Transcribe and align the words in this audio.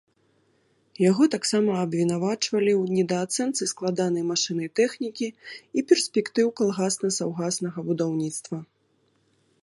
Яго 1.09 1.23
таксама 1.33 1.71
абвінавачвалі 1.81 2.71
ў 2.81 2.95
недаацэнцы 2.99 3.67
складанай 3.73 4.23
машыннай 4.31 4.69
тэхнікі 4.79 5.27
і 5.81 5.83
перспектыў 5.91 6.47
калгасна-саўгаснага 6.61 7.79
будаўніцтва. 7.91 8.57